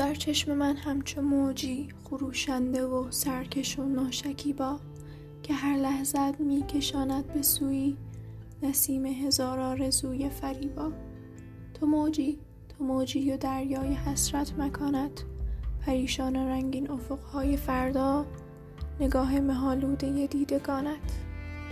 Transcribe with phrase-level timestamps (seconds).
[0.00, 4.80] در چشم من همچو موجی خروشنده و سرکش و ناشکیبا
[5.42, 7.96] که هر لحظت می کشاند به سوی
[8.62, 10.92] نسیم هزار آرزوی فریبا.
[11.74, 15.24] تو موجی تو موجی و دریای حسرت مکانت.
[15.86, 18.26] پریشان رنگین افقهای فردا
[19.00, 20.98] نگاه مهالوده دیدگانت.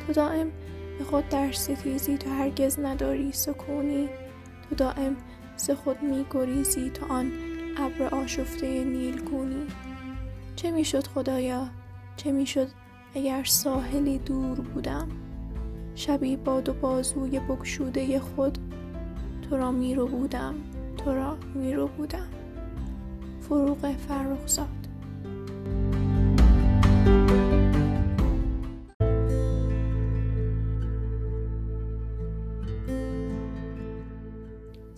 [0.07, 0.51] تو دائم
[0.99, 4.09] به خود در ستیزی تو هرگز نداری سکونی.
[4.69, 5.17] تو دائم
[5.59, 7.33] ز خود می گریزی تو آن
[7.77, 9.67] ابر آشفته نیلگونی.
[10.57, 11.69] چه می‌شد خدایا؟
[12.17, 12.69] چه می‌شد
[13.15, 15.09] اگر ساحلی دور بودم؟
[15.95, 18.59] شبی باد و بازوی بکشوده خود
[19.51, 20.55] تو را میرو بودم
[20.97, 22.29] تو را میرو بودم
[23.41, 24.78] فروغ فرخزاد.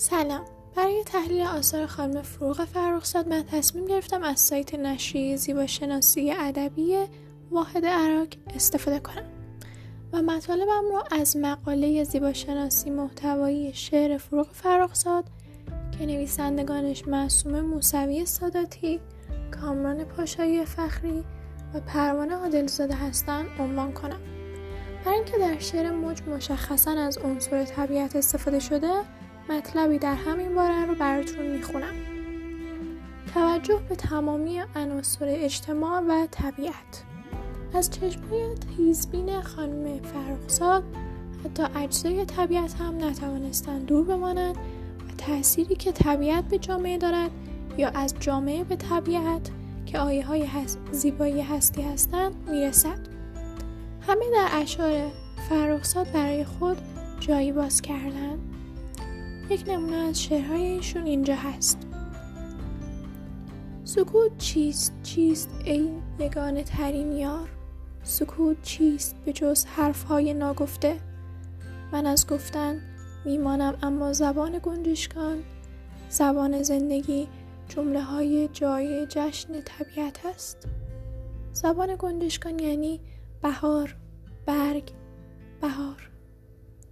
[0.01, 0.45] سلام.
[0.77, 6.97] برای تحلیل آثار خانم فروغ فرخزاد من تصمیم گرفتم از سایت نشریه زیبا شناسی ادبی
[7.51, 9.25] واحد عراق استفاده کنم
[10.13, 15.25] و مطالبم رو از مقاله زیبا شناسی محتوایی شعر فروغ فرخزاد
[15.99, 19.01] که نویسندگانش معصوم موسوی ساداتی
[19.51, 21.25] کامران پاشایی فخری
[21.75, 24.21] و پروانه عادلزاده هستند عنوان کنم.
[25.05, 28.93] برای اینکه در شعر موج مشخصا از عنصر طبیعت استفاده شده
[29.51, 31.95] مطلبی در همین باره رو براتون می‌خونم.
[33.35, 37.05] توجه به تمامی عناصر اجتماع و طبیعت.
[37.75, 40.85] از چشمهای تیزبین خانم فرخزاد
[41.45, 47.31] حتی اجزای طبیعت هم نتوانستند دور بمانند و تأثیری که طبیعت به جامعه دارد
[47.79, 49.51] یا از جامعه به طبیعت
[49.87, 50.49] که آیه های
[50.93, 52.99] زیبایی هستی هستند می‌رسد.
[54.01, 55.11] همه در اشعار
[55.49, 56.77] فرخزاد برای خود
[57.21, 58.50] جایی باز کردند.
[59.51, 61.79] یک نمونه از شعرهای ایشون اینجا هست.
[63.85, 65.89] سکوت چیست؟ چیست ای
[66.19, 67.49] یگانه ترین یار؟
[68.03, 70.97] سکوت چیست به جز حرفهای ناگفته؟
[71.93, 72.81] من از گفتن
[73.25, 75.39] میمانم اما زبان گنجشکان
[76.09, 77.29] زبان زندگی
[77.69, 80.69] جمله های جای جشن طبیعت است.
[81.53, 83.01] زبان گنجشکان یعنی
[83.43, 83.97] بهار
[84.47, 84.93] برگ
[85.61, 86.11] بهار.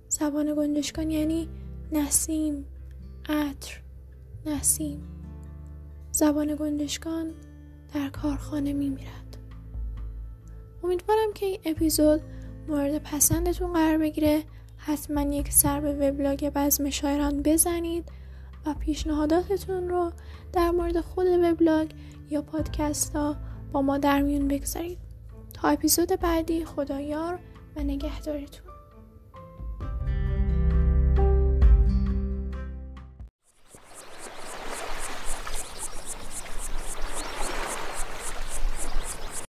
[0.09, 1.49] زبان گنجشکان یعنی
[1.93, 2.65] نسیم
[3.29, 3.81] عطر
[4.47, 5.03] نسیم.
[6.13, 7.33] زبان گنجشکان
[7.95, 9.37] در کارخانه میمیرد
[10.83, 12.21] امیدوارم که این اپیزود
[12.69, 14.45] مورد پسندتون قرار بگیره.
[14.77, 18.13] حتما یک سر به وبلاگ بزم شاعران بزنید
[18.67, 20.13] و پیشنهاداتتون رو
[20.53, 21.91] در مورد خود وبلاگ
[22.31, 23.37] یا پادکست ها
[23.73, 24.99] با ما در میون بگذارید.
[25.55, 27.39] تا اپیزود بعدی خدایار
[27.77, 28.78] و نگهدارتون.